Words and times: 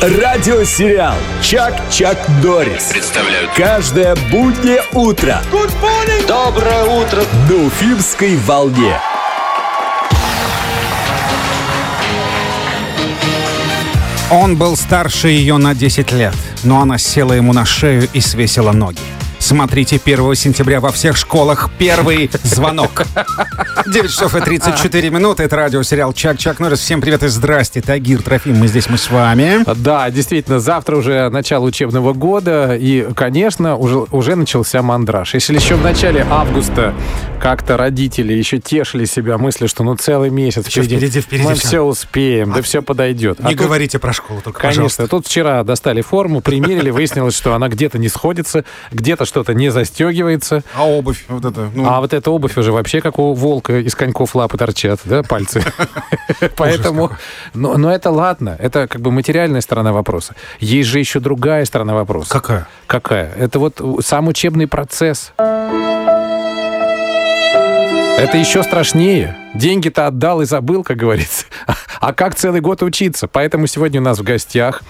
Радиосериал 0.00 1.12
«Чак-Чак 1.42 2.16
Дорис». 2.40 2.84
Представляют 2.84 3.50
Каждое 3.54 4.16
буднее 4.32 4.80
утро 4.94 5.42
Доброе 6.26 6.84
утро! 6.84 7.22
на 7.46 7.66
Уфимской 7.66 8.34
волне. 8.36 8.96
Он 14.30 14.56
был 14.56 14.74
старше 14.78 15.28
ее 15.28 15.58
на 15.58 15.74
10 15.74 16.12
лет, 16.12 16.34
но 16.64 16.80
она 16.80 16.96
села 16.96 17.34
ему 17.34 17.52
на 17.52 17.66
шею 17.66 18.08
и 18.14 18.20
свесила 18.20 18.72
ноги. 18.72 19.02
Смотрите 19.50 20.00
1 20.04 20.36
сентября 20.36 20.78
во 20.78 20.92
всех 20.92 21.16
школах 21.16 21.70
первый 21.76 22.30
звонок. 22.44 23.02
9 23.92 24.08
часов 24.08 24.36
и 24.36 24.40
34 24.40 25.10
минуты. 25.10 25.42
Это 25.42 25.56
радиосериал 25.56 26.12
Чак-Чак 26.12 26.60
Норрис. 26.60 26.78
Всем 26.78 27.00
привет 27.00 27.24
и 27.24 27.26
здрасте. 27.26 27.80
Тагир, 27.80 28.22
Трофим, 28.22 28.56
мы 28.58 28.68
здесь, 28.68 28.88
мы 28.88 28.96
с 28.96 29.10
вами. 29.10 29.64
Да, 29.74 30.08
действительно, 30.12 30.60
завтра 30.60 30.94
уже 30.94 31.28
начало 31.30 31.64
учебного 31.64 32.12
года, 32.12 32.76
и, 32.76 33.08
конечно, 33.16 33.74
уже, 33.74 34.06
уже 34.12 34.36
начался 34.36 34.82
мандраж. 34.82 35.34
Если 35.34 35.56
еще 35.56 35.74
в 35.74 35.82
начале 35.82 36.24
августа 36.30 36.94
как-то 37.40 37.76
родители 37.76 38.32
еще 38.32 38.58
тешили 38.58 39.06
себя 39.06 39.38
мыслью, 39.38 39.68
что 39.68 39.82
ну 39.82 39.96
целый 39.96 40.30
месяц 40.30 40.66
Еще 40.66 40.82
впереди, 40.82 41.20
впереди 41.20 41.48
мы 41.48 41.54
все 41.54 41.80
успеем, 41.80 42.52
да 42.52 42.60
А 42.60 42.62
все 42.62 42.82
подойдет. 42.82 43.40
Не 43.40 43.46
А 43.46 43.48
тут, 43.48 43.56
говорите 43.56 43.98
про 43.98 44.12
школу, 44.12 44.40
только, 44.44 44.60
Конечно, 44.60 44.82
пожалуйста. 44.82 45.08
тут 45.08 45.26
вчера 45.26 45.64
достали 45.64 46.02
форму, 46.02 46.42
примерили, 46.42 46.90
выяснилось, 46.90 47.34
что 47.34 47.54
она 47.54 47.68
где-то 47.68 47.98
не 47.98 48.08
сходится, 48.08 48.64
где-то 48.92 49.24
что-то 49.40 49.54
не 49.54 49.70
застегивается. 49.70 50.62
А 50.74 50.86
обувь 50.86 51.24
вот 51.28 51.46
это, 51.46 51.70
ну, 51.74 51.88
А 51.88 52.00
вот 52.00 52.12
эта 52.12 52.30
обувь 52.30 52.58
уже 52.58 52.72
вообще 52.72 53.00
как 53.00 53.18
у 53.18 53.32
волка 53.32 53.78
из 53.78 53.94
коньков 53.94 54.34
лапы 54.34 54.58
торчат, 54.58 55.00
да, 55.04 55.22
пальцы. 55.22 55.62
Поэтому, 56.56 57.10
но, 57.54 57.90
это 57.90 58.10
ладно, 58.10 58.54
это 58.58 58.86
как 58.86 59.00
бы 59.00 59.10
материальная 59.10 59.62
сторона 59.62 59.94
вопроса. 59.94 60.34
Есть 60.58 60.90
же 60.90 60.98
еще 60.98 61.20
другая 61.20 61.64
сторона 61.64 61.94
вопроса. 61.94 62.32
какая? 62.32 62.68
Какая? 62.86 63.32
Это 63.32 63.58
вот 63.58 63.80
сам 64.04 64.28
учебный 64.28 64.66
процесс. 64.66 65.32
Это 68.18 68.36
еще 68.36 68.62
страшнее. 68.62 69.38
Деньги-то 69.54 70.06
отдал 70.06 70.42
и 70.42 70.44
забыл, 70.44 70.84
как 70.84 70.98
говорится. 70.98 71.46
А 72.00 72.14
как 72.14 72.34
целый 72.34 72.62
год 72.62 72.82
учиться? 72.82 73.28
Поэтому 73.28 73.66
сегодня 73.66 74.00
у 74.00 74.04
нас 74.04 74.18
в 74.18 74.22
гостях 74.22 74.82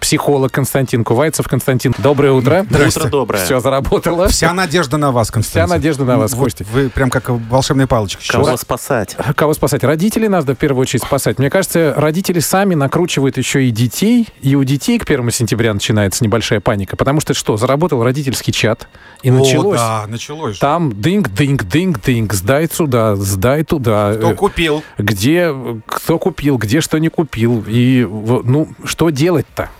психолог 0.00 0.50
Константин 0.50 1.04
Кувайцев. 1.04 1.46
Константин, 1.46 1.94
доброе 1.98 2.32
утро. 2.32 2.64
Здрасте. 2.70 3.00
Утро 3.00 3.10
доброе. 3.10 3.44
Все 3.44 3.60
заработало. 3.60 4.28
Вся 4.28 4.52
надежда 4.54 4.96
на 4.96 5.12
вас, 5.12 5.30
Константин. 5.30 5.66
Вся 5.66 5.74
надежда 5.74 6.04
на 6.04 6.16
вас, 6.18 6.32
Вот 6.32 6.44
Костя. 6.44 6.64
Вы 6.72 6.88
прям 6.88 7.10
как 7.10 7.28
волшебная 7.28 7.86
палочка. 7.86 8.22
сейчас. 8.22 8.36
Кого 8.42 8.56
спасать? 8.56 9.14
Кого 9.36 9.52
спасать? 9.52 9.84
Родителей 9.84 10.28
надо 10.28 10.54
в 10.54 10.58
первую 10.58 10.80
очередь 10.82 11.02
спасать. 11.04 11.38
Мне 11.38 11.50
кажется, 11.50 11.92
родители 11.98 12.40
сами 12.40 12.74
накручивают 12.74 13.36
еще 13.36 13.66
и 13.66 13.70
детей, 13.70 14.28
и 14.40 14.54
у 14.56 14.64
детей 14.64 14.98
к 14.98 15.02
1 15.08 15.30
сентября 15.32 15.74
начинается 15.74 16.24
небольшая 16.24 16.60
паника, 16.60 16.96
потому 16.96 17.20
что 17.20 17.34
что, 17.34 17.58
заработал 17.58 18.02
родительский 18.02 18.54
чат, 18.54 18.88
и 19.22 19.28
О, 19.28 19.34
началось. 19.34 19.78
да, 19.78 20.04
началось. 20.08 20.58
Там 20.58 20.90
дынг-дынг-дынг-дынг, 20.92 22.32
сдай 22.32 22.68
сюда, 22.72 23.16
сдай 23.16 23.64
туда. 23.64 24.14
Кто 24.14 24.30
Э, 24.30 24.34
купил? 24.34 24.82
Где, 24.96 25.54
кто 25.86 26.18
купил, 26.18 26.53
где 26.58 26.80
что 26.80 26.98
не 26.98 27.08
купил. 27.08 27.64
И, 27.66 28.04
ну, 28.04 28.68
что 28.84 29.10
делать-то? 29.10 29.70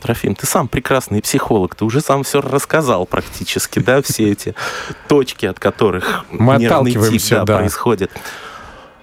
Трофим, 0.00 0.34
ты 0.34 0.46
сам 0.46 0.66
прекрасный 0.66 1.20
психолог, 1.20 1.74
ты 1.74 1.84
уже 1.84 2.00
сам 2.00 2.22
все 2.22 2.40
рассказал 2.40 3.04
практически, 3.04 3.80
да, 3.80 4.00
все 4.00 4.30
эти 4.30 4.54
точки, 5.08 5.44
от 5.44 5.58
которых 5.58 6.24
Мы 6.30 6.56
нервный 6.56 6.92
тик, 6.92 7.30
да, 7.30 7.44
да. 7.44 7.58
происходит. 7.58 8.10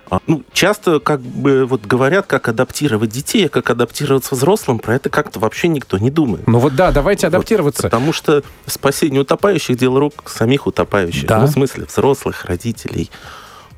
А, 0.09 0.19
Ну, 0.25 0.43
часто 0.53 0.99
как 0.99 1.21
бы 1.21 1.65
вот 1.65 1.85
говорят, 1.85 2.25
как 2.25 2.47
адаптировать 2.47 3.09
детей, 3.09 3.45
а 3.45 3.49
как 3.49 3.69
адаптироваться 3.69 4.35
взрослым, 4.35 4.79
про 4.79 4.95
это 4.95 5.09
как-то 5.09 5.39
вообще 5.39 5.67
никто 5.67 5.97
не 5.97 6.09
думает. 6.09 6.47
Ну 6.47 6.59
вот 6.59 6.75
да, 6.75 6.91
давайте 6.91 7.27
Вот, 7.27 7.35
адаптироваться. 7.35 7.83
потому 7.83 8.13
что 8.13 8.43
спасение 8.65 9.21
утопающих– 9.21 9.77
дело 9.77 9.99
рук 9.99 10.23
самих 10.25 10.65
утопающих. 10.65 11.27
Да. 11.27 11.39
Ну, 11.39 11.47
в 11.47 11.51
смысле, 11.51 11.85
взрослых, 11.85 12.45
родителей. 12.45 13.11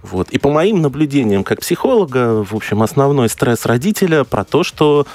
Вот. 0.01 0.29
И 0.29 0.37
по 0.37 0.49
моим 0.49 0.81
наблюдениям 0.81 1.43
как 1.43 1.61
психолога, 1.61 2.43
в 2.43 2.55
общем, 2.55 2.81
основной 2.81 3.29
стресс 3.29 3.65
родителя 3.65 4.23
про 4.23 4.43
то, 4.43 4.63
что 4.63 5.05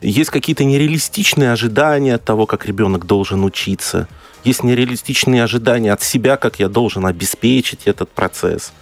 есть 0.00 0.30
какие-то 0.30 0.64
нереалистичные 0.64 1.52
ожидания 1.52 2.14
от 2.14 2.24
того, 2.24 2.46
как 2.46 2.66
ребенок 2.66 3.06
должен 3.06 3.44
учиться. 3.44 4.08
Есть 4.44 4.62
нереалистичные 4.62 5.42
ожидания 5.42 5.92
от 5.92 6.02
себя, 6.02 6.36
как 6.36 6.60
я 6.60 6.68
должен 6.68 7.06
обеспечить 7.06 7.86
этот 7.86 8.10
процесс. 8.10 8.72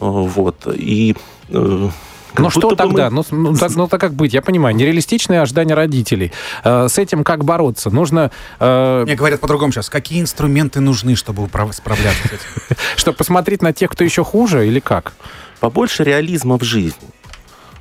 Э, 0.00 0.04
Вот. 0.06 0.66
И 0.74 1.16
э, 1.48 1.88
как 2.34 2.40
Ну 2.40 2.50
что 2.50 2.60
бы 2.62 2.70
мы- 2.70 2.76
тогда? 2.76 3.10
Ну, 3.10 3.24
ну, 3.30 3.54
так, 3.56 3.74
ну 3.74 3.88
так 3.88 4.00
как 4.00 4.12
быть? 4.14 4.32
Я 4.34 4.42
понимаю, 4.42 4.74
нереалистичные 4.76 5.40
ожидания 5.42 5.74
родителей. 5.74 6.32
Э, 6.64 6.88
с 6.88 6.98
этим 6.98 7.24
как 7.24 7.44
бороться? 7.44 7.90
Нужно, 7.90 8.30
э, 8.60 9.02
Мне 9.04 9.14
говорят 9.16 9.40
по-другому 9.40 9.72
сейчас. 9.72 9.88
Какие 9.90 10.20
инструменты 10.20 10.80
нужны, 10.80 11.16
чтобы 11.16 11.42
управ- 11.44 11.72
справляться 11.74 12.22
с 12.28 12.32
этим? 12.32 12.76
чтобы 12.96 13.16
посмотреть 13.16 13.62
на 13.62 13.72
тех, 13.72 13.90
кто 13.90 14.04
еще 14.04 14.24
хуже, 14.24 14.66
или 14.66 14.80
как? 14.80 15.12
побольше 15.60 16.04
реализма 16.04 16.56
в 16.56 16.62
жизни. 16.62 17.08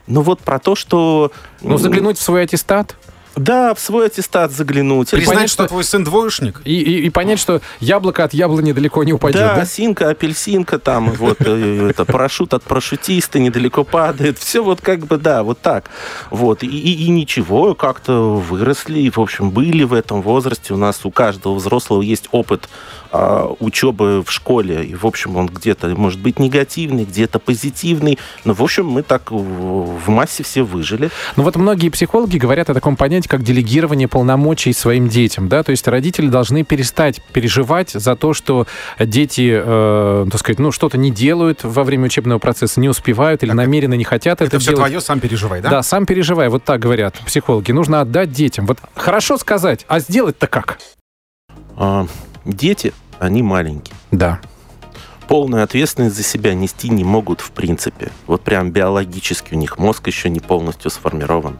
Ну 0.07 0.21
вот 0.21 0.39
про 0.39 0.57
то, 0.57 0.73
что... 0.75 1.31
Ну, 1.61 1.77
заглянуть 1.77 2.17
в 2.17 2.21
свой 2.23 2.43
аттестат 2.43 2.95
Да, 3.37 3.73
в 3.73 3.79
свой 3.79 4.07
аттестат 4.07 4.51
заглянуть. 4.51 5.11
Признать, 5.11 5.35
понять, 5.35 5.49
что 5.49 5.63
что- 5.63 5.67
твой 5.69 5.83
сын 5.83 6.03
двоечник? 6.03 6.61
и, 6.65 6.73
и- 6.79 7.05
и 7.05 7.09
понять, 7.09 7.39
что 7.39 7.61
яблоко 7.79 8.23
от 8.23 8.33
яблони 8.33 8.71
далеко 8.71 9.03
не 9.03 9.13
упадет, 9.13 9.39
Да, 9.39 9.55
да? 9.55 9.65
синка, 9.65 10.09
апельсинка, 10.09 10.79
там 10.79 11.11
вот 11.11 11.37
э, 11.41 11.89
это 11.91 12.05
парашют 12.05 12.53
от 12.53 12.63
парашютиста 12.63 13.39
недалеко 13.39 13.83
падает. 13.83 14.37
Все 14.37 14.63
вот 14.63 14.81
как 14.81 15.05
бы, 15.07 15.17
да, 15.17 15.43
вот 15.43 15.59
так. 15.61 15.85
Вот. 16.31 16.63
И, 16.63 16.67
и- 16.67 17.05
и 17.05 17.09
ничего, 17.09 17.75
как-то 17.75 18.35
выросли, 18.35 18.99
и, 18.99 19.09
в 19.09 19.19
общем, 19.19 19.51
были 19.51 19.83
в 19.83 19.93
этом 19.93 20.21
возрасте. 20.21 20.73
У 20.73 20.77
нас 20.77 21.05
у 21.05 21.11
каждого 21.11 21.55
взрослого 21.55 22.01
есть 22.01 22.27
опыт 22.31 22.67
а, 23.09 23.47
учебы 23.59 24.21
в 24.21 24.29
школе. 24.31 24.83
И, 24.85 24.93
в 24.93 25.05
общем, 25.05 25.37
он 25.37 25.47
где-то 25.47 25.87
может 25.89 26.19
быть 26.19 26.39
негативный, 26.39 27.05
где-то 27.05 27.39
позитивный. 27.39 28.19
Но, 28.43 28.53
в 28.53 28.61
общем, 28.61 28.85
мы 28.85 29.01
так 29.01 29.31
в 29.31 30.09
массе 30.09 30.43
все 30.43 30.63
выжили. 30.63 31.09
Ну 31.37 31.43
вот 31.43 31.55
многие 31.55 31.87
психологи 31.89 32.37
говорят 32.37 32.69
о 32.69 32.73
таком 32.73 32.97
понятии, 32.97 33.26
как 33.27 33.43
делегирование 33.43 34.07
полномочий 34.07 34.73
своим 34.73 35.09
детям, 35.09 35.47
да, 35.49 35.63
то 35.63 35.71
есть 35.71 35.87
родители 35.87 36.27
должны 36.27 36.63
перестать 36.63 37.21
переживать 37.33 37.91
за 37.91 38.15
то, 38.15 38.33
что 38.33 38.67
дети, 38.99 39.61
э, 39.63 40.27
так 40.31 40.39
сказать, 40.39 40.59
ну 40.59 40.71
что-то 40.71 40.97
не 40.97 41.11
делают 41.11 41.63
во 41.63 41.83
время 41.83 42.05
учебного 42.05 42.39
процесса, 42.39 42.79
не 42.79 42.89
успевают 42.89 43.43
или 43.43 43.51
намеренно 43.51 43.93
не 43.93 44.03
хотят 44.03 44.41
это, 44.41 44.45
Это 44.45 44.59
все 44.59 44.71
делать. 44.71 44.85
твое, 44.85 45.01
сам 45.01 45.19
переживай, 45.19 45.61
да? 45.61 45.69
Да, 45.69 45.83
сам 45.83 46.05
переживай, 46.05 46.49
вот 46.49 46.63
так 46.63 46.79
говорят 46.79 47.15
психологи. 47.25 47.71
Нужно 47.71 48.01
отдать 48.01 48.31
детям. 48.31 48.65
Вот 48.65 48.79
хорошо 48.95 49.37
сказать, 49.37 49.85
а 49.87 49.99
сделать-то 49.99 50.47
как? 50.47 50.79
А, 51.75 52.07
дети, 52.45 52.93
они 53.19 53.43
маленькие. 53.43 53.95
Да. 54.11 54.39
полную 55.27 55.63
ответственность 55.63 56.15
за 56.15 56.23
себя 56.23 56.53
нести 56.53 56.87
не 56.89 57.03
могут 57.03 57.41
в 57.41 57.51
принципе. 57.51 58.11
Вот 58.27 58.41
прям 58.43 58.71
биологически 58.71 59.53
у 59.53 59.57
них 59.57 59.77
мозг 59.77 60.07
еще 60.07 60.29
не 60.29 60.39
полностью 60.39 60.89
сформирован. 60.89 61.59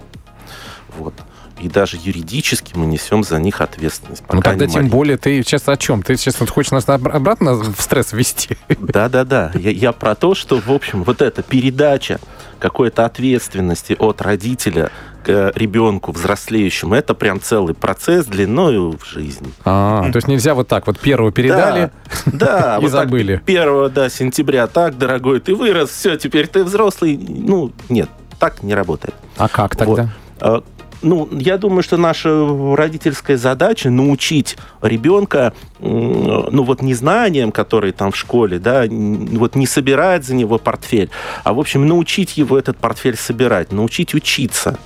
Вот. 0.98 1.14
И 1.60 1.70
даже 1.70 1.98
юридически 2.02 2.74
мы 2.76 2.86
несем 2.86 3.24
за 3.24 3.40
них 3.40 3.62
ответственность. 3.62 4.24
ну 4.32 4.42
тогда 4.42 4.66
тем 4.66 4.74
маленькие. 4.74 4.92
более 4.92 5.18
ты 5.18 5.42
сейчас 5.44 5.68
о 5.68 5.78
чем? 5.78 6.04
Ты 6.04 6.16
сейчас 6.18 6.40
вот 6.40 6.50
хочешь 6.50 6.72
нас 6.72 6.86
обра- 6.86 7.12
обратно 7.12 7.54
в 7.56 7.82
стресс 7.82 8.14
ввести? 8.14 8.58
Да-да-да. 8.80 9.52
Я, 9.56 9.72
я 9.72 9.92
про 9.92 10.16
то, 10.16 10.36
что, 10.36 10.60
в 10.60 10.72
общем, 10.72 11.04
вот 11.04 11.22
эта 11.22 11.42
передача 11.42 12.20
какой-то 12.60 13.06
ответственности 13.06 13.96
от 13.98 14.22
родителя 14.22 14.92
к 15.24 15.30
э, 15.30 15.52
ребенку 15.56 16.12
взрослеющему, 16.12 16.96
это 16.96 17.14
прям 17.14 17.42
целый 17.42 17.74
процесс 17.74 18.26
длиною 18.26 18.98
в 18.98 19.06
жизнь. 19.06 19.54
А, 19.66 20.10
то 20.12 20.18
есть 20.18 20.28
нельзя 20.28 20.54
вот 20.54 20.68
так 20.68 20.88
вот 20.88 21.00
первого 21.00 21.32
передали. 21.32 21.92
Да, 22.26 22.78
И 22.80 22.84
вот 22.84 22.92
забыли. 22.92 23.42
1 23.46 23.92
да, 23.94 24.10
сентября, 24.10 24.68
так, 24.68 24.98
дорогой, 24.98 25.40
ты 25.40 25.56
вырос, 25.56 25.90
все, 25.90 26.18
теперь 26.18 26.48
ты 26.48 26.64
взрослый. 26.64 27.18
Ну, 27.18 27.72
нет, 27.90 28.10
так 28.40 28.64
не 28.64 28.74
работает. 28.74 29.16
А 29.38 29.48
как 29.48 29.76
тогда? 29.76 30.10
А, 30.40 30.64
Ну, 31.02 31.30
я 31.32 31.58
думаю, 31.58 31.84
что 31.84 31.98
наша 31.98 32.30
родительская 32.76 33.38
задача 33.38 33.90
научить 33.90 34.58
ребенка, 34.82 35.54
ну 35.80 36.64
вот 36.64 36.82
не 36.82 36.94
знаниям, 36.94 37.52
которые 37.52 37.94
там 37.94 38.12
в 38.12 38.18
школе, 38.18 38.58
да, 38.58 38.86
вот 38.90 39.56
не 39.56 39.68
собирать 39.68 40.26
за 40.26 40.34
него 40.34 40.58
портфель, 40.58 41.10
а 41.44 41.54
в 41.54 41.60
общем 41.60 41.88
научить 41.88 42.38
его 42.38 42.58
этот 42.58 42.78
портфель 42.78 43.16
собирать, 43.16 43.72
научить 43.72 44.16
учиться, 44.16 44.78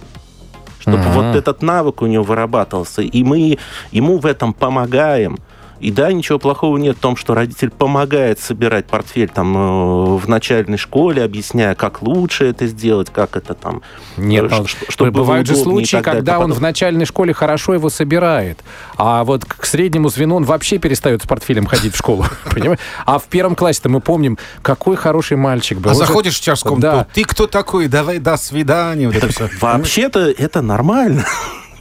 чтобы 0.80 0.98
Мгм. 0.98 1.12
вот 1.12 1.36
этот 1.36 1.62
навык 1.62 2.02
у 2.02 2.08
него 2.08 2.24
вырабатывался, 2.24 3.02
и 3.02 3.24
мы 3.24 3.58
ему 3.92 4.18
в 4.18 4.26
этом 4.26 4.54
помогаем. 4.54 5.38
И 5.82 5.92
да, 5.92 6.12
ничего 6.14 6.38
плохого 6.38 6.78
нет 6.78 6.98
в 6.98 7.00
том, 7.00 7.16
что 7.18 7.34
родитель 7.34 7.72
помогает 7.72 8.40
собирать 8.40 8.86
портфель 8.86 9.30
там 9.30 9.58
э, 9.58 10.16
в 10.18 10.30
начальной 10.30 10.78
школе, 10.78 11.24
объясняя, 11.24 11.74
как 11.74 12.02
лучше 12.04 12.46
это 12.46 12.68
сделать, 12.68 13.10
как 13.12 13.36
это 13.36 13.56
там... 13.56 13.82
Нет, 14.16 14.46
э, 14.52 14.66
ш- 14.68 14.78
чтобы 14.90 15.10
было 15.12 15.24
бывают 15.24 15.48
же 15.48 15.56
случаи, 15.56 15.96
так 15.98 16.06
далее. 16.06 16.20
когда 16.22 16.40
он 16.40 16.54
в 16.54 16.62
начальной 16.62 17.06
школе 17.06 17.34
хорошо 17.34 17.74
его 17.74 17.90
собирает, 17.90 18.60
а 18.96 19.24
вот 19.24 19.44
к 19.46 19.66
среднему 19.66 20.10
звену 20.10 20.36
он 20.36 20.44
вообще 20.44 20.78
перестает 20.78 21.24
с 21.24 21.26
портфелем 21.26 21.66
ходить 21.66 21.96
в 21.96 21.98
школу. 21.98 22.26
Понимаешь? 22.52 22.80
А 23.06 23.18
в 23.18 23.24
первом 23.24 23.56
классе-то 23.56 23.90
мы 23.90 24.02
помним, 24.02 24.38
какой 24.62 24.96
хороший 24.96 25.38
мальчик 25.38 25.80
был. 25.80 25.92
А 25.92 25.96
заходишь 25.96 26.38
в 26.38 26.44
час 26.44 26.60
в 26.62 26.64
комнату, 26.64 26.98
Да. 26.98 27.08
ты 27.12 27.24
кто 27.24 27.48
такой, 27.48 27.88
давай 27.88 28.20
до 28.20 28.38
свидания. 28.38 29.12
Вообще-то 29.62 30.30
это 30.30 30.62
нормально. 30.62 31.26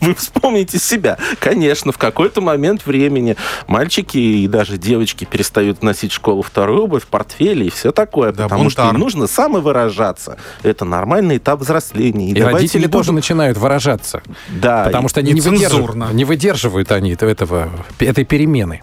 Вы 0.06 0.14
вспомните 0.14 0.78
себя. 0.78 1.18
Конечно, 1.38 1.92
в 1.92 1.98
какой-то 1.98 2.40
момент 2.40 2.86
времени 2.86 3.36
мальчики 3.66 4.18
и 4.18 4.48
даже 4.48 4.78
девочки 4.78 5.24
перестают 5.24 5.82
носить 5.82 6.12
в 6.12 6.14
школу 6.14 6.42
вторую 6.42 6.84
обувь, 6.84 7.06
портфели 7.06 7.66
и 7.66 7.70
все 7.70 7.92
такое, 7.92 8.32
Да, 8.32 8.44
потому 8.44 8.70
что 8.70 8.88
им 8.88 8.98
нужно 8.98 9.26
самовыражаться. 9.26 10.38
Это 10.62 10.84
нормальный 10.84 11.36
этап 11.36 11.60
взросления. 11.60 12.30
И 12.30 12.34
давайте 12.34 12.56
родители 12.58 12.82
не 12.82 12.88
тоже 12.88 13.08
будем- 13.08 13.16
начинают 13.16 13.58
выражаться. 13.58 14.22
Да, 14.48 14.84
Потому 14.84 15.06
и- 15.06 15.10
что 15.10 15.20
они 15.20 15.32
не 15.32 15.40
выдерживают, 15.40 16.12
не 16.12 16.24
выдерживают 16.24 16.92
они 16.92 17.12
этого, 17.12 17.70
этой 17.98 18.24
перемены. 18.24 18.82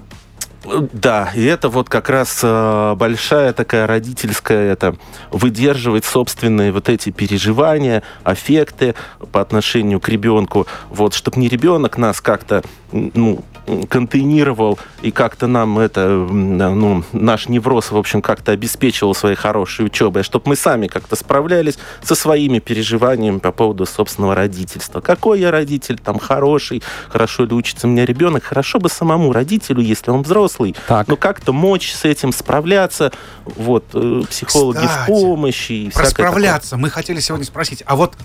Да, 0.91 1.31
и 1.33 1.43
это 1.45 1.69
вот 1.69 1.89
как 1.89 2.09
раз 2.09 2.41
э, 2.43 2.95
большая 2.95 3.53
такая 3.53 3.87
родительская, 3.87 4.73
это 4.73 4.95
выдерживать 5.31 6.03
собственные 6.03 6.71
вот 6.71 6.89
эти 6.89 7.09
переживания, 7.09 8.03
аффекты 8.23 8.95
по 9.31 9.39
отношению 9.39 9.99
к 9.99 10.09
ребенку, 10.09 10.67
вот, 10.89 11.13
чтобы 11.13 11.39
не 11.39 11.47
ребенок 11.47 11.97
нас 11.97 12.19
как-то, 12.19 12.63
ну, 12.91 13.43
контейнировал 13.89 14.79
и 15.01 15.11
как-то 15.11 15.47
нам 15.47 15.79
это, 15.79 16.07
ну, 16.09 17.03
наш 17.11 17.49
невроз, 17.49 17.91
в 17.91 17.97
общем, 17.97 18.21
как-то 18.21 18.51
обеспечивал 18.51 19.13
своей 19.13 19.35
хорошей 19.35 19.85
учебой, 19.85 20.23
чтобы 20.23 20.49
мы 20.49 20.55
сами 20.55 20.87
как-то 20.87 21.15
справлялись 21.15 21.77
со 22.01 22.15
своими 22.15 22.59
переживаниями 22.59 23.39
по 23.39 23.51
поводу 23.51 23.85
собственного 23.85 24.35
родительства. 24.35 25.01
Какой 25.01 25.39
я 25.41 25.51
родитель, 25.51 25.97
там, 25.99 26.19
хороший, 26.19 26.81
хорошо 27.09 27.45
ли 27.45 27.53
учится 27.53 27.87
у 27.87 27.89
меня 27.89 28.05
ребенок, 28.05 28.43
хорошо 28.43 28.79
бы 28.79 28.89
самому 28.89 29.33
родителю, 29.33 29.81
если 29.81 30.11
он 30.11 30.21
взрослый, 30.23 30.75
Так. 30.87 31.07
ну, 31.07 31.17
как-то 31.17 31.53
мочь 31.53 31.91
с 31.93 32.05
этим 32.05 32.31
справляться, 32.31 33.11
вот, 33.45 33.85
э, 33.93 34.21
психологи 34.29 34.77
в 34.77 34.87
Кстати, 34.87 35.07
помощи. 35.07 35.71
и 35.73 35.89
Про 35.91 36.03
всякое 36.03 36.09
такое. 36.09 36.27
справляться. 36.29 36.77
Мы 36.77 36.89
хотели 36.89 37.19
сегодня 37.19 37.45
спросить, 37.45 37.83
а 37.85 37.95
вот, 37.95 38.15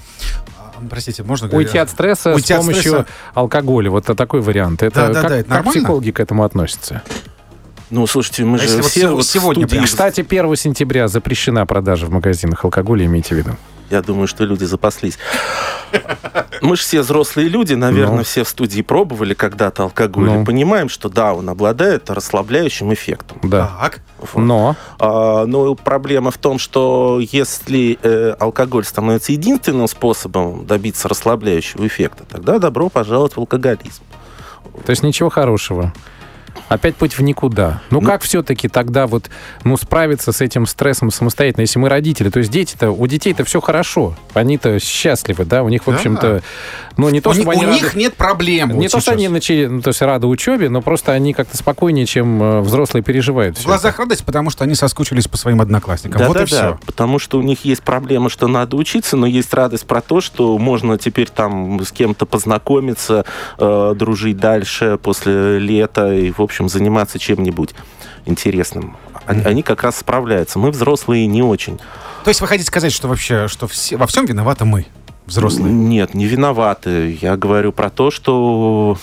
простите, 0.90 1.22
можно 1.22 1.48
говорить? 1.48 1.68
Уйти 1.68 1.78
от 1.78 1.90
стресса 1.90 2.34
Уйти 2.34 2.52
с 2.54 2.56
помощью 2.56 2.82
стресса. 2.82 3.06
алкоголя. 3.34 3.90
Вот 3.90 4.04
такой 4.04 4.40
вариант. 4.40 4.82
Это 4.82 5.08
Да, 5.08 5.08
да, 5.08 5.20
как, 5.22 5.30
да, 5.30 5.36
это 5.38 5.48
как 5.48 5.56
нормально? 5.58 5.80
психологи 5.80 6.10
к 6.10 6.20
этому 6.20 6.44
относятся? 6.44 7.02
Ну, 7.90 8.06
слушайте, 8.06 8.44
мы 8.44 8.56
А 8.56 8.60
же 8.62 8.80
все 8.82 9.08
вот 9.08 9.26
сегодня 9.26 9.62
студии- 9.66 9.70
прям? 9.76 9.84
Кстати, 9.84 10.22
1 10.22 10.56
сентября 10.56 11.08
запрещена 11.08 11.66
продажа 11.66 12.06
в 12.06 12.10
магазинах 12.10 12.64
алкоголя, 12.64 13.04
имейте 13.04 13.34
в 13.34 13.38
виду. 13.38 13.50
Я 13.92 14.00
думаю, 14.00 14.26
что 14.26 14.44
люди 14.44 14.64
запаслись. 14.64 15.18
Мы 16.62 16.76
же 16.76 16.82
все 16.82 17.02
взрослые 17.02 17.48
люди, 17.50 17.74
наверное, 17.74 18.18
Ну. 18.18 18.24
все 18.24 18.42
в 18.42 18.48
студии 18.48 18.80
пробовали 18.80 19.34
когда-то 19.34 19.82
алкоголь. 19.82 20.24
Ну. 20.30 20.42
И 20.42 20.44
понимаем, 20.46 20.88
что 20.88 21.10
да, 21.10 21.34
он 21.34 21.50
обладает 21.50 22.08
расслабляющим 22.08 22.90
эффектом. 22.94 23.38
Да. 23.42 23.70
Так, 23.78 24.00
Вот. 24.32 24.42
Но 24.42 24.76
А, 24.98 25.44
но 25.44 25.74
проблема 25.74 26.30
в 26.30 26.38
том, 26.38 26.58
что 26.58 27.20
если 27.20 27.98
э, 28.02 28.34
алкоголь 28.40 28.84
становится 28.86 29.32
единственным 29.32 29.86
способом 29.88 30.64
добиться 30.64 31.06
расслабляющего 31.08 31.86
эффекта, 31.86 32.24
тогда 32.24 32.58
добро 32.58 32.88
пожаловать 32.88 33.34
в 33.34 33.38
алкоголизм. 33.38 34.02
То 34.86 34.90
есть 34.90 35.02
ничего 35.02 35.28
хорошего. 35.28 35.92
Опять 36.68 36.96
путь 36.96 37.18
в 37.18 37.22
никуда. 37.22 37.82
Ну, 37.90 38.00
Ну- 38.00 38.06
как 38.06 38.22
все-таки 38.22 38.68
тогда 38.68 39.06
вот, 39.06 39.28
ну, 39.64 39.76
справиться 39.76 40.32
с 40.32 40.40
этим 40.40 40.66
стрессом 40.66 41.10
самостоятельно, 41.10 41.62
если 41.62 41.78
мы 41.78 41.88
родители? 41.88 42.30
То 42.30 42.38
есть 42.38 42.50
дети-то, 42.50 42.90
у 42.90 43.06
детей-то 43.06 43.44
все 43.44 43.60
хорошо. 43.60 44.14
Они-то 44.34 44.78
счастливы, 44.80 45.44
да? 45.44 45.62
У 45.62 45.68
них, 45.68 45.86
в 45.86 45.90
общем-то, 45.90 46.42
ну, 46.96 47.08
не 47.10 47.20
то, 47.20 47.30
у, 47.30 47.34
чтобы 47.34 47.48
у 47.48 47.50
они 47.52 47.66
них 47.66 47.82
рады- 47.84 47.98
нет 47.98 48.14
проблем. 48.14 48.70
Не 48.78 48.86
вот 48.86 48.92
то, 48.92 49.00
что 49.00 49.12
они 49.12 49.28
начали, 49.28 49.66
ну, 49.66 49.80
то 49.82 49.88
есть 49.88 50.00
рады 50.02 50.26
учебе, 50.26 50.68
но 50.68 50.80
просто 50.82 51.12
они 51.12 51.32
как-то 51.34 51.56
спокойнее, 51.56 52.06
чем 52.06 52.42
э, 52.42 52.60
взрослые 52.60 53.02
переживают. 53.02 53.58
В 53.58 53.64
глазах 53.64 53.98
радость, 53.98 54.24
потому 54.24 54.50
что 54.50 54.64
они 54.64 54.74
соскучились 54.74 55.28
по 55.28 55.36
своим 55.36 55.60
одноклассникам. 55.60 56.20
Да, 56.20 56.28
вот 56.28 56.36
да, 56.36 56.42
и 56.42 56.46
все. 56.46 56.56
да, 56.56 56.78
потому 56.86 57.18
что 57.18 57.38
у 57.38 57.42
них 57.42 57.64
есть 57.64 57.82
проблема, 57.82 58.28
что 58.30 58.46
надо 58.48 58.76
учиться, 58.76 59.16
но 59.16 59.26
есть 59.26 59.52
радость 59.54 59.86
про 59.86 60.00
то, 60.00 60.20
что 60.20 60.58
можно 60.58 60.98
теперь 60.98 61.28
там 61.28 61.80
с 61.84 61.92
кем-то 61.92 62.26
познакомиться, 62.26 63.24
э, 63.58 63.94
дружить 63.96 64.36
дальше 64.36 64.98
после 65.02 65.58
лета 65.58 66.12
и, 66.12 66.30
в 66.30 66.40
общем, 66.42 66.68
заниматься 66.68 67.18
чем-нибудь 67.18 67.74
интересным. 68.26 68.96
Они, 69.26 69.42
они 69.42 69.62
как 69.62 69.82
раз 69.82 69.98
справляются. 69.98 70.58
Мы 70.58 70.70
взрослые 70.70 71.26
не 71.26 71.42
очень. 71.42 71.78
То 72.24 72.28
есть 72.28 72.40
вы 72.40 72.46
хотите 72.46 72.66
сказать, 72.66 72.92
что 72.92 73.08
вообще, 73.08 73.48
что 73.48 73.66
все, 73.66 73.96
во 73.96 74.06
всем 74.06 74.26
виноваты 74.26 74.64
мы, 74.64 74.86
взрослые? 75.26 75.72
Нет, 75.72 76.14
не 76.14 76.26
виноваты. 76.26 77.18
Я 77.20 77.36
говорю 77.36 77.72
про 77.72 77.90
то, 77.90 78.10
что 78.10 78.98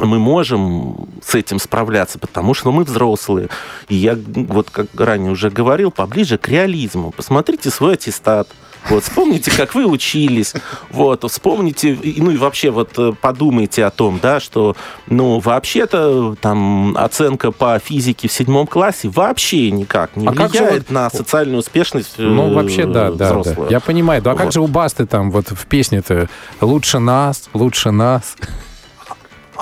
мы 0.00 0.18
можем 0.18 1.08
с 1.24 1.34
этим 1.34 1.58
справляться, 1.58 2.18
потому 2.18 2.54
что 2.54 2.72
мы 2.72 2.84
взрослые. 2.84 3.48
И 3.88 3.94
я, 3.94 4.16
вот 4.26 4.70
как 4.70 4.88
ранее 4.98 5.32
уже 5.32 5.50
говорил, 5.50 5.90
поближе 5.90 6.38
к 6.38 6.48
реализму. 6.48 7.12
Посмотрите 7.12 7.70
свой 7.70 7.94
аттестат. 7.94 8.48
Вот, 8.88 9.04
вспомните, 9.04 9.50
как 9.50 9.74
вы 9.74 9.86
учились. 9.86 10.54
Вот, 10.90 11.24
вспомните, 11.30 11.98
ну 12.18 12.30
и 12.30 12.36
вообще 12.36 12.70
вот 12.70 12.90
э, 12.98 13.12
подумайте 13.20 13.84
о 13.84 13.90
том, 13.90 14.18
да, 14.22 14.40
что, 14.40 14.76
ну, 15.08 15.38
вообще-то 15.40 16.36
там 16.40 16.96
оценка 16.96 17.50
по 17.52 17.78
физике 17.78 18.28
в 18.28 18.32
седьмом 18.32 18.66
классе 18.66 19.08
вообще 19.08 19.70
никак 19.70 20.16
не 20.16 20.26
А 20.26 20.32
как 20.32 20.52
же 20.52 20.58
влияет 20.58 20.82
вот- 20.84 20.90
на 20.90 21.10
социальную 21.10 21.58
успешность 21.58 22.14
э, 22.18 22.22
Ну, 22.22 22.54
вообще, 22.54 22.86
да, 22.86 23.10
да, 23.10 23.42
да. 23.42 23.54
Я 23.70 23.80
понимаю. 23.80 24.22
Да, 24.22 24.32
а 24.32 24.34
как 24.34 24.46
Вот. 24.46 24.54
же 24.54 24.60
у 24.60 24.66
Басты 24.66 25.06
там 25.06 25.30
вот 25.30 25.48
в 25.50 25.66
песне-то 25.66 26.28
«Лучше 26.60 26.98
нас, 26.98 27.48
лучше 27.54 27.90
нас». 27.90 28.36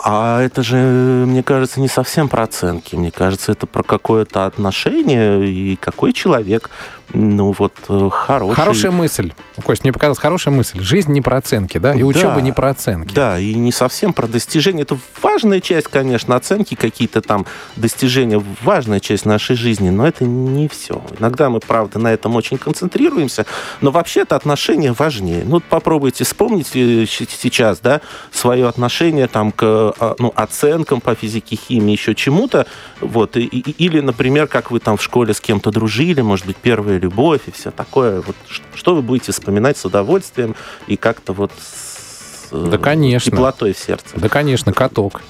А 0.03 0.43
это 0.43 0.63
же, 0.63 0.77
мне 0.77 1.43
кажется, 1.43 1.81
не 1.81 1.89
совсем 1.89 2.29
про 2.29 2.43
оценки. 2.43 2.97
Мне 2.97 3.11
кажется, 3.11 3.53
это 3.53 3.67
про 3.67 3.83
какое-то 3.83 4.45
отношение 4.45 5.49
и 5.49 5.77
какой 5.77 6.13
человек, 6.13 6.69
ну 7.15 7.55
вот, 7.59 7.73
э, 7.89 8.09
хороший. 8.11 8.55
Хорошая 8.55 8.91
мысль. 8.93 9.33
Кость, 9.65 9.85
мне 9.85 9.93
показалась 9.93 10.19
хорошая 10.19 10.53
мысль. 10.55 10.81
Жизнь 10.81 11.13
не 11.13 11.21
про 11.21 11.39
оценки, 11.39 11.79
да? 11.79 11.95
И 11.95 12.01
Да. 12.01 12.05
учеба 12.05 12.41
не 12.41 12.53
про 12.53 12.71
оценки. 12.71 13.15
Да, 13.15 13.39
и 13.39 13.55
не 13.55 13.73
совсем 13.73 14.13
про 14.13 14.27
достижения. 14.27 14.83
Это 14.83 14.99
важная 15.23 15.61
часть, 15.61 15.89
конечно, 15.89 16.35
оценки, 16.37 16.75
какие-то 16.75 17.23
там 17.23 17.47
достижения, 17.77 18.43
важная 18.63 19.01
часть 19.01 19.25
нашей 19.27 19.57
жизни, 19.57 19.91
но 19.91 20.07
это 20.07 20.25
не 20.25 20.69
все. 20.69 21.03
Иногда 21.19 21.49
мы, 21.51 21.61
правда, 21.61 21.99
на 21.99 22.13
этом 22.13 22.35
очень 22.37 22.59
концентрируемся, 22.59 23.47
но 23.81 23.91
вообще-то 23.91 24.37
отношения 24.37 24.93
важнее. 24.93 25.45
Ну, 25.47 25.61
попробуйте 25.61 26.25
вспомнить 26.25 26.71
э, 26.75 27.07
сейчас, 27.07 27.79
да, 27.81 28.01
свое 28.33 28.67
отношение 28.69 29.29
там 29.29 29.53
к 29.53 29.63
а, 29.65 30.17
ну, 30.19 30.33
оценкам 30.35 31.01
по 31.01 31.15
физике, 31.15 31.57
химии, 31.57 31.93
еще 31.93 32.15
чему-то, 32.15 32.67
вот, 33.01 33.37
и- 33.37 33.45
и- 33.45 33.85
или, 33.85 34.01
например, 34.01 34.47
как 34.47 34.71
вы 34.71 34.81
там 34.81 34.97
в 34.97 35.03
школе 35.03 35.33
с 35.35 35.41
кем-то 35.41 35.71
дружили, 35.71 36.21
может 36.21 36.47
быть, 36.47 36.57
первая 36.57 36.99
любовь 37.05 37.43
и 37.47 37.51
все 37.51 37.71
такое. 37.71 38.21
Вот, 38.21 38.37
что 38.75 38.95
вы 38.95 39.03
будете 39.03 39.33
вспоминать 39.33 39.77
с 39.77 39.85
удовольствием 39.85 40.55
и 40.87 40.97
как-то 40.97 41.33
вот 41.33 41.53
с 41.59 42.49
э, 42.53 42.69
Да, 42.71 42.79
конечно. 42.79 43.31
теплотой 43.31 43.73
в 43.75 43.79
сердце. 43.79 44.07
Да, 44.17 44.29
конечно, 44.29 44.73
каток. 44.73 45.23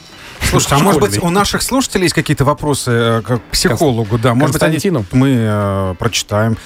Слушайте, 0.51 0.75
а 0.77 0.79
может 0.79 1.01
быть, 1.01 1.23
у 1.23 1.31
наших 1.31 1.63
слушателей 1.63 2.05
есть 2.05 2.15
какие-то 2.15 2.45
вопросы 2.45 2.91
э, 2.91 3.23
к 3.23 3.41
психологу? 3.51 4.19
Да, 4.19 4.35
может 4.35 4.55
быть, 4.55 4.63
они- 4.63 5.05
мы 5.13 5.37
э, 5.39 5.95
прочитаем. 5.99 6.57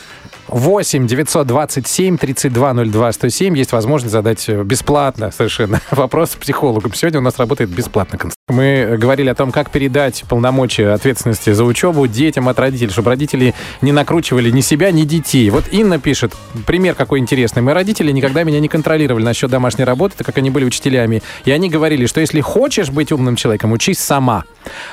8 0.48 1.06
927 1.06 2.16
3202 2.16 3.12
107 3.12 3.58
есть 3.58 3.72
возможность 3.72 4.12
задать 4.12 4.48
э, 4.48 4.62
бесплатно 4.62 5.30
совершенно 5.30 5.80
вопрос 5.90 6.30
психологу. 6.30 6.90
Сегодня 6.94 7.20
у 7.20 7.22
нас 7.22 7.38
работает 7.38 7.70
бесплатно. 7.70 8.18
Мы 8.48 8.96
говорили 8.98 9.28
о 9.28 9.34
том, 9.34 9.52
как 9.52 9.70
передать 9.70 10.24
полномочия 10.28 10.90
ответственности 10.90 11.52
за 11.52 11.64
учебу 11.64 12.06
детям 12.06 12.48
от 12.48 12.58
родителей, 12.58 12.90
чтобы 12.90 13.10
родители 13.10 13.54
не 13.82 13.92
накручивали 13.92 14.50
ни 14.50 14.62
себя, 14.62 14.90
ни 14.90 15.02
детей. 15.02 15.50
Вот 15.50 15.64
Инна 15.70 15.98
пишет, 15.98 16.34
пример 16.66 16.94
какой 16.94 17.18
интересный. 17.18 17.60
Мои 17.60 17.74
родители 17.74 18.10
никогда 18.10 18.42
меня 18.44 18.60
не 18.60 18.68
контролировали 18.68 19.24
насчет 19.24 19.50
домашней 19.50 19.84
работы, 19.84 20.16
так 20.16 20.26
как 20.26 20.38
они 20.38 20.50
были 20.50 20.64
учителями. 20.64 21.22
И 21.44 21.50
они 21.50 21.68
говорили, 21.68 22.06
что 22.06 22.20
если 22.20 22.40
хочешь 22.40 22.90
быть 22.90 23.12
умным 23.12 23.36
человеком, 23.36 23.72
учись 23.72 23.98
сама. 23.98 24.44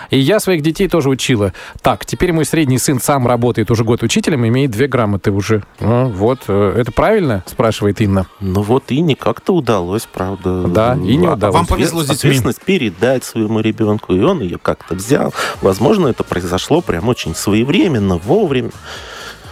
И 0.09 0.19
я 0.19 0.39
своих 0.39 0.61
детей 0.61 0.89
тоже 0.89 1.09
учила. 1.09 1.53
Так, 1.81 2.05
теперь 2.05 2.33
мой 2.33 2.45
средний 2.45 2.77
сын 2.77 2.99
сам 2.99 3.25
работает 3.27 3.71
уже 3.71 3.83
год 3.83 4.03
учителем, 4.03 4.45
имеет 4.45 4.71
две 4.71 4.87
грамоты 4.87 5.31
уже. 5.31 5.44
А, 5.79 6.05
вот, 6.05 6.39
э, 6.47 6.75
это 6.77 6.91
правильно, 6.91 7.43
спрашивает 7.45 8.01
Инна. 8.01 8.27
Ну 8.39 8.61
вот 8.61 8.85
и 8.89 9.01
не 9.01 9.15
как-то 9.15 9.53
удалось, 9.55 10.07
правда. 10.11 10.63
Да, 10.67 10.95
и 10.95 11.15
не 11.15 11.27
А 11.27 11.33
удалось. 11.33 11.55
Вам 11.55 11.65
повезло 11.65 12.01
с 12.01 12.07
детьми. 12.07 12.29
Ответственность 12.29 12.61
передать 12.63 13.23
своему 13.23 13.59
ребенку, 13.59 14.13
и 14.13 14.21
он 14.21 14.41
ее 14.41 14.57
как-то 14.57 14.95
взял. 14.95 15.33
Возможно, 15.61 16.07
это 16.07 16.23
произошло 16.23 16.81
прям 16.81 17.07
очень 17.07 17.35
своевременно, 17.35 18.17
вовремя. 18.17 18.71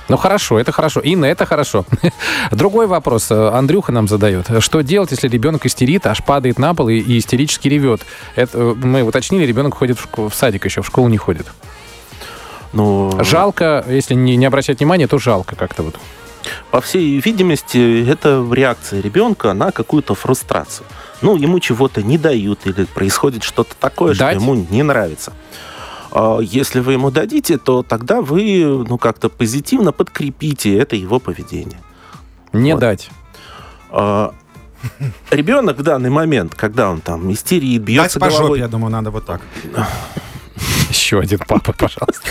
Ну 0.10 0.18
хорошо, 0.18 0.60
это 0.60 0.72
хорошо. 0.72 1.00
Инна, 1.00 1.26
это 1.26 1.46
хорошо. 1.46 1.86
Другой 2.52 2.88
вопрос. 2.88 3.32
э, 3.32 3.50
Андрюха 3.54 3.92
нам 3.92 4.08
задает. 4.08 4.48
Что 4.60 4.82
делать, 4.82 5.12
если 5.12 5.28
ребенок 5.28 5.66
истерит, 5.66 6.06
аж 6.06 6.24
падает 6.24 6.60
на 6.60 6.74
пол 6.74 6.90
и, 6.90 6.96
и 7.00 7.18
истерически 7.18 7.70
ревет? 7.70 8.02
Это, 8.36 8.58
э, 8.58 8.74
мы 8.76 9.04
уточнили, 9.04 9.46
ребенок 9.46 9.76
ходит 9.76 9.98
в, 9.98 10.30
в 10.30 10.36
садик 10.36 10.66
еще, 10.66 10.82
в 10.82 10.88
школу 10.88 11.08
не 11.08 11.18
ходит. 11.18 11.48
Но, 12.74 13.24
Жалко, 13.24 13.86
если 13.88 14.16
не, 14.16 14.36
не 14.36 14.46
обращать 14.46 14.80
внимания, 14.80 15.08
то 15.08 15.18
жалко 15.20 15.56
как-то 15.56 15.84
вот. 15.84 15.96
по 16.72 16.82
всей 16.82 17.20
видимости, 17.20 18.08
это 18.10 18.46
реакция 18.52 19.02
ребенка 19.02 19.54
на 19.54 19.72
какую-то 19.72 20.16
фрустрацию. 20.16 20.86
Ну, 21.22 21.38
ему 21.38 21.60
чего-то 21.60 22.02
не 22.04 22.18
дают 22.18 22.66
или 22.66 22.86
происходит 22.86 23.44
что-то 23.44 23.76
такое, 23.80 24.16
Дать? 24.16 24.36
что 24.38 24.44
ему 24.44 24.56
не 24.70 24.84
нравится. 24.84 25.34
А 26.12 26.40
Если 26.40 26.80
вы 26.80 26.94
ему 26.94 27.12
дадите, 27.12 27.58
то 27.58 27.82
тогда 27.84 28.22
вы 28.22 28.86
ну, 28.88 28.98
как-то 28.98 29.30
позитивно 29.30 29.92
подкрепите 29.92 30.78
это 30.78 30.96
его 30.96 31.20
поведение. 31.20 31.80
Не 32.52 32.74
Вот. 32.74 32.80
дать. 32.82 33.10
А, 33.90 34.34
Ребенок 35.32 35.78
в 35.78 35.84
данный 35.84 36.10
момент, 36.10 36.56
когда 36.56 36.90
он 36.90 37.00
там 37.02 37.32
истерит, 37.32 37.82
Дать 37.82 37.88
бьется 37.88 38.20
по 38.20 38.30
жопе, 38.30 38.38
головой, 38.40 38.60
я 38.60 38.68
думаю, 38.68 38.92
надо 38.92 39.12
вот 39.12 39.26
так. 39.26 39.42
Еще 40.90 41.20
один 41.20 41.40
папа, 41.40 41.74
пожалуйста. 41.74 42.30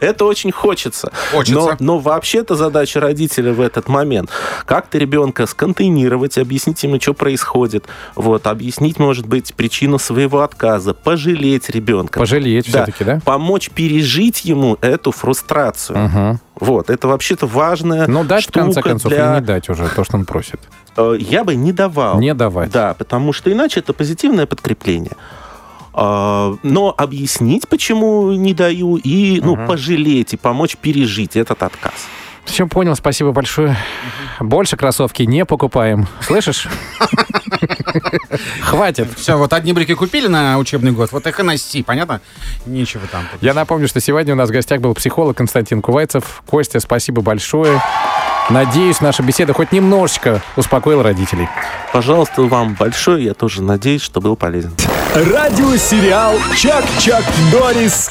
это 0.00 0.24
очень 0.24 0.52
хочется. 0.52 1.10
Хочется. 1.32 1.54
Но, 1.60 1.76
но 1.80 1.98
вообще-то 1.98 2.54
задача 2.54 3.00
родителя 3.00 3.52
в 3.52 3.60
этот 3.60 3.88
момент 3.88 4.30
как-то 4.64 4.98
ребенка 4.98 5.46
сконтейнировать, 5.46 6.38
объяснить 6.38 6.82
ему, 6.84 7.00
что 7.00 7.14
происходит, 7.14 7.86
вот, 8.14 8.46
объяснить, 8.46 8.98
может 8.98 9.26
быть, 9.26 9.54
причину 9.54 9.98
своего 9.98 10.42
отказа, 10.42 10.94
пожалеть 10.94 11.68
ребенка. 11.70 12.20
Пожалеть 12.20 12.68
все-таки, 12.68 13.04
да? 13.04 13.20
Помочь 13.24 13.70
пережить 13.70 14.44
ему 14.44 14.78
эту 14.80 15.10
фрустрацию. 15.10 15.98
Мгм. 15.98 16.40
Вот, 16.54 16.90
это 16.90 17.08
вообще-то 17.08 17.46
важная 17.46 18.06
Ну, 18.06 18.22
дать, 18.24 18.42
в 18.42 18.44
штука 18.44 18.60
конце 18.60 18.82
концов, 18.82 19.10
для- 19.10 19.32
или 19.34 19.40
не 19.40 19.46
дать 19.46 19.68
уже 19.68 19.88
то, 19.88 20.04
что 20.04 20.16
он 20.16 20.24
просит. 20.24 20.60
Э, 20.96 21.16
Я 21.18 21.42
бы 21.42 21.54
не 21.56 21.72
давал. 21.72 22.20
Не 22.20 22.34
давать. 22.34 22.70
Да, 22.70 22.94
потому 22.94 23.32
что 23.32 23.50
иначе 23.50 23.80
это 23.80 23.92
позитивное 23.92 24.46
подкрепление. 24.46 25.12
А, 25.94 26.54
Но 26.62 26.94
объяснить, 26.96 27.68
почему 27.68 28.32
не 28.32 28.54
даю, 28.54 28.96
и 28.96 29.40
ну, 29.42 29.56
пожалеть, 29.66 30.34
и 30.34 30.36
помочь 30.36 30.76
пережить 30.76 31.36
этот 31.36 31.62
отказ. 31.62 31.92
Все 32.44 32.66
понял, 32.66 32.96
спасибо 32.96 33.32
большое. 33.32 33.76
Больше 34.40 34.76
кроссовки 34.76 35.22
не 35.22 35.44
покупаем. 35.44 36.08
Слышишь? 36.20 36.66
Хватит. 38.62 39.08
Все, 39.16 39.36
вот 39.36 39.52
одни 39.52 39.72
брюки 39.72 39.94
купили 39.94 40.26
на 40.26 40.58
учебный 40.58 40.90
год, 40.90 41.12
вот 41.12 41.26
их 41.26 41.38
и 41.38 41.42
носи, 41.42 41.82
понятно? 41.82 42.20
Нечего 42.66 43.06
там. 43.06 43.22
Я 43.40 43.54
напомню, 43.54 43.86
что 43.86 44.00
сегодня 44.00 44.34
у 44.34 44.36
нас 44.36 44.48
в 44.48 44.52
гостях 44.52 44.80
был 44.80 44.94
психолог 44.94 45.36
Константин 45.36 45.82
Кувайцев. 45.82 46.42
Костя, 46.46 46.80
спасибо 46.80 47.22
большое. 47.22 47.80
Надеюсь, 48.50 49.00
наша 49.00 49.22
беседа 49.22 49.52
хоть 49.52 49.72
немножечко 49.72 50.42
успокоила 50.56 51.02
родителей. 51.02 51.48
Пожалуйста, 51.92 52.42
вам 52.42 52.74
большое. 52.74 53.24
Я 53.24 53.34
тоже 53.34 53.62
надеюсь, 53.62 54.02
что 54.02 54.20
был 54.20 54.36
полезен. 54.36 54.72
Радиосериал 55.14 56.34
«Чак-Чак 56.56 57.24
Дорис» 57.50 58.10